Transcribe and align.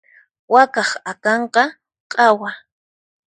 Wakaq 0.53 0.89
akanqa 1.11 1.63
q'awa. 2.11 2.49